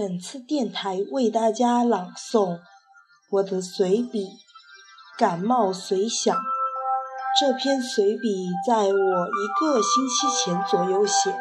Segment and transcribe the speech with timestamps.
[0.00, 2.60] 本次电台为大家朗诵
[3.32, 4.24] 我的随笔
[5.18, 6.34] 《感冒随想》。
[7.38, 11.36] 这篇随笔在我一个星期前左右写，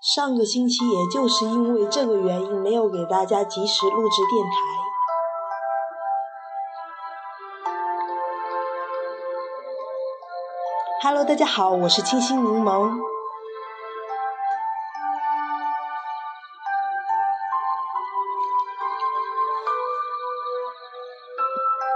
[0.00, 4.56] 上个星期也就是因为这个原因没有给大家及时录制电台。
[11.02, 13.19] Hello，大家好，我是清新柠檬。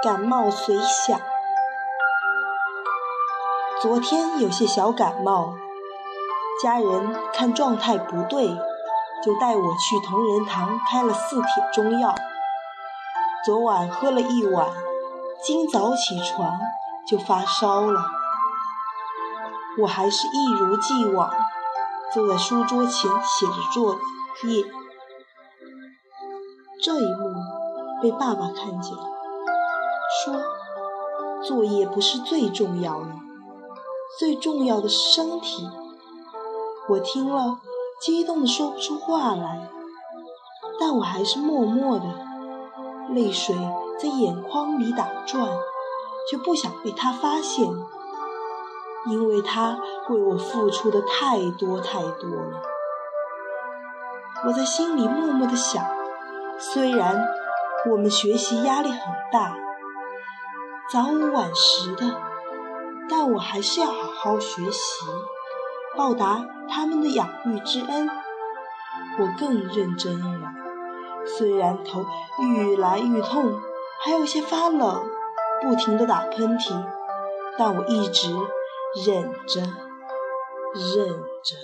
[0.05, 1.19] 感冒随想，
[3.81, 5.55] 昨天有些小感冒，
[6.63, 8.49] 家人看状态不对，
[9.25, 12.15] 就带我去同仁堂开了四帖中药。
[13.47, 14.69] 昨晚喝了一碗，
[15.43, 16.53] 今早起床
[17.09, 18.05] 就发烧了。
[19.81, 21.33] 我还是一如既往
[22.13, 23.95] 坐在书桌前写着作
[24.43, 24.65] 业，
[26.83, 27.35] 这一幕
[28.03, 28.95] 被爸爸看见。
[30.23, 30.35] 说
[31.43, 33.09] ：“作业不是最重要的，
[34.19, 35.69] 最重要的是身体。”
[36.89, 37.59] 我听了，
[38.01, 39.69] 激动的说不出话来，
[40.79, 42.05] 但我还是默默的，
[43.09, 43.57] 泪水
[43.99, 45.49] 在眼眶里打转，
[46.31, 47.67] 却不想被他发现，
[49.11, 49.79] 因为他
[50.11, 52.63] 为我付出的太多太多了。
[54.47, 55.83] 我在心里默默的想，
[56.59, 57.27] 虽然
[57.91, 59.01] 我们学习压力很
[59.33, 59.57] 大。
[60.95, 62.05] 早午晚时的，
[63.11, 65.05] 但我还是要好好学习，
[65.97, 68.09] 报答他们的养育之恩。
[69.19, 70.53] 我更认真了，
[71.27, 72.07] 虽然头
[72.39, 73.61] 愈来愈痛，
[74.05, 75.05] 还有些发冷，
[75.61, 76.87] 不停的打喷嚏，
[77.59, 78.33] 但我一直
[79.05, 81.57] 忍着，忍着。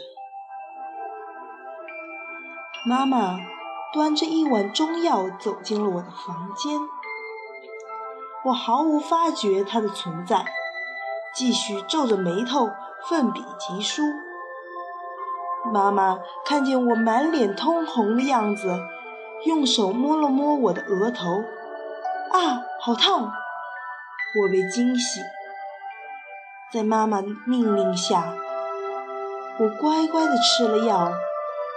[2.84, 3.38] 妈妈
[3.92, 6.80] 端着一碗中药走进了我的房间。
[8.44, 10.44] 我毫无发觉它的存在，
[11.34, 12.70] 继续皱着眉头
[13.08, 14.02] 奋笔疾书。
[15.72, 18.80] 妈妈看见我满脸通红的样子，
[19.44, 21.44] 用手摸了摸我的额头，
[22.32, 23.20] 啊，好烫！
[23.22, 25.22] 我被惊醒，
[26.72, 28.32] 在妈妈命令下，
[29.58, 31.12] 我乖乖的吃了药，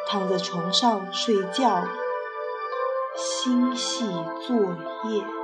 [0.07, 1.83] 躺在床上睡觉，
[3.17, 4.05] 心系
[4.47, 4.55] 作
[5.09, 5.42] 业。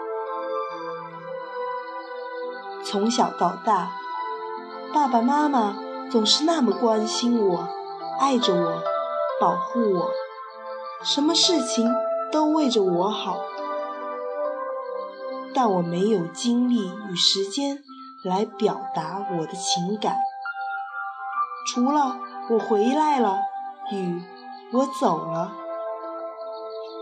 [2.91, 3.91] 从小到大，
[4.91, 5.77] 爸爸妈妈
[6.09, 7.67] 总是那么关心我，
[8.19, 8.81] 爱着我，
[9.39, 10.09] 保护我，
[11.03, 11.87] 什么事情
[12.31, 13.37] 都为着我好。
[15.53, 17.83] 但我没有精力与时间
[18.23, 20.17] 来表达我的情感，
[21.67, 22.17] 除了
[22.49, 23.37] 我回来了
[23.91, 24.19] 与
[24.73, 25.51] 我走了，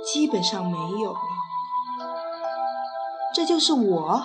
[0.06, 1.20] 基本上没有了。
[3.34, 4.22] 这就是我。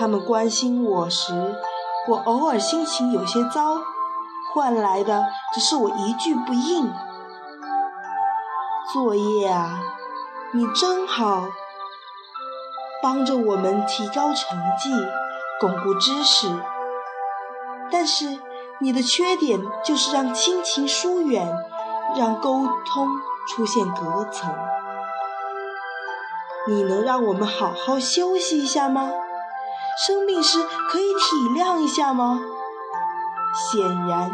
[0.00, 1.54] 他们关心我时，
[2.08, 3.82] 我偶尔心情有些糟，
[4.54, 6.90] 换来的只是我一句不应。
[8.94, 9.78] 作业啊，
[10.54, 11.44] 你真好，
[13.02, 14.90] 帮着我们提高成绩，
[15.60, 16.48] 巩固知识。
[17.92, 18.38] 但是
[18.78, 21.46] 你的缺点就是让亲情疏远，
[22.16, 23.06] 让沟通
[23.46, 24.50] 出现隔层。
[26.66, 29.10] 你能让我们好好休息一下吗？
[30.06, 32.40] 生病时可以体谅一下吗？
[33.54, 34.32] 显然，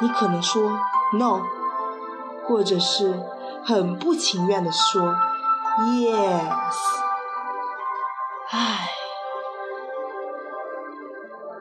[0.00, 0.80] 你可能说
[1.12, 1.42] “no”，
[2.44, 3.22] 或者是
[3.64, 5.14] 很不情愿的说
[5.78, 6.74] “yes”。
[8.50, 8.88] 唉，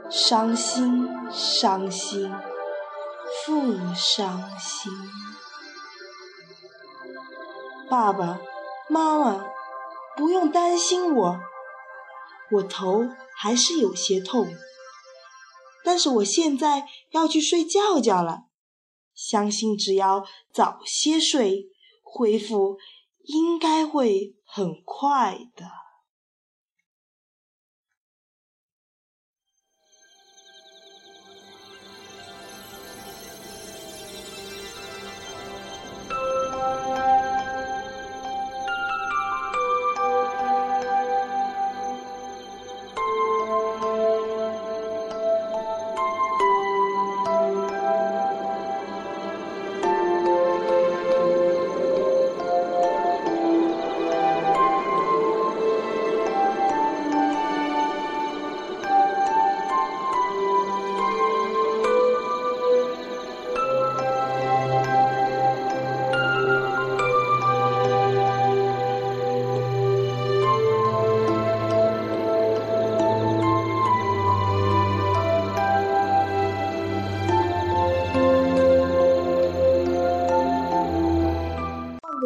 [0.10, 2.34] 伤心，伤心，
[3.46, 4.92] 复伤心。
[7.88, 8.40] 爸爸
[8.88, 9.46] 妈妈，
[10.16, 11.40] 不用担心我。
[12.52, 14.48] 我头还是有些痛，
[15.84, 18.46] 但是我现在要去睡觉觉了。
[19.14, 21.70] 相信只要早些睡，
[22.04, 22.78] 恢复
[23.24, 25.66] 应该会很快的。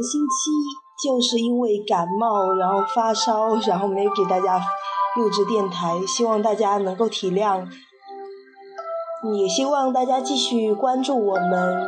[0.01, 0.51] 星期
[1.03, 4.59] 就是因为感冒，然后发烧，然后没有给大家
[5.15, 7.68] 录制电台，希望大家能够体谅，
[9.38, 11.88] 也希望大家继续关注我们，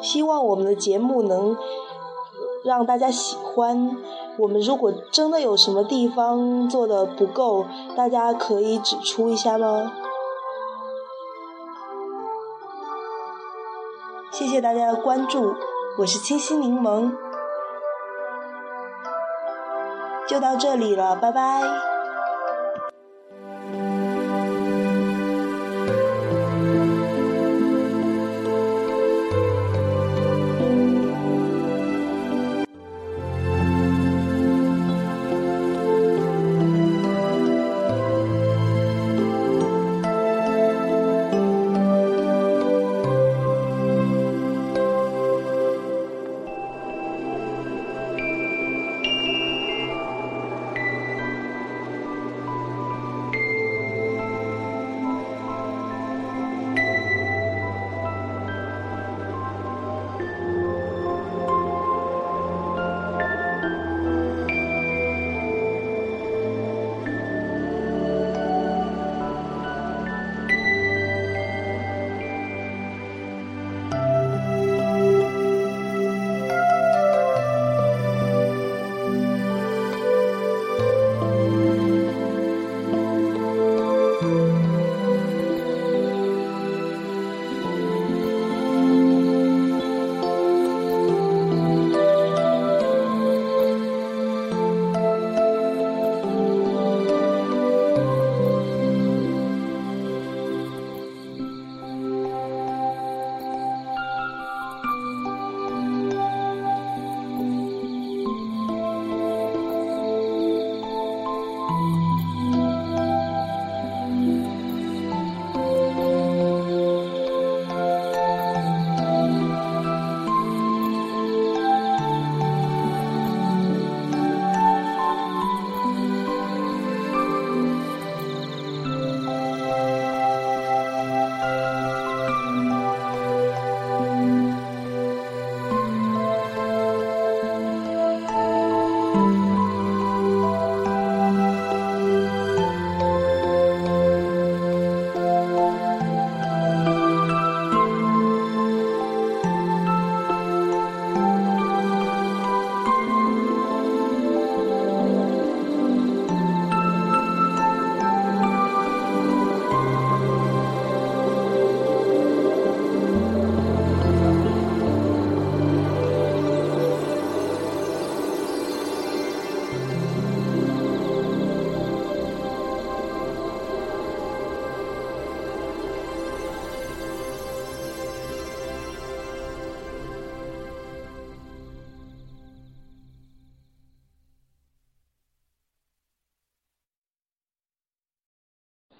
[0.00, 1.56] 希望我们的节目能
[2.64, 3.96] 让大家喜欢。
[4.38, 9.92] 我们如果真的有什么地方做的不够，大家可以指出一下吗？
[14.32, 15.54] 谢谢大家的关注，
[15.98, 17.12] 我是清新柠檬，
[20.26, 21.91] 就到这里了，拜拜。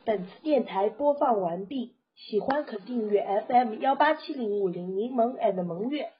[0.04, 6.10] 本次电台播放完毕，喜欢可订阅 FM 幺八七零五零柠檬 and 萌月。